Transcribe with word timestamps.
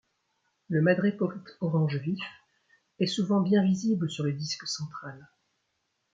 Le 0.67 0.81
madréporite 0.81 1.57
orange 1.59 1.97
vif 1.97 2.17
est 2.97 3.05
souvent 3.05 3.39
bien 3.39 3.61
visible 3.63 4.09
sur 4.09 4.23
le 4.23 4.33
disque 4.33 4.65
central. 4.67 5.27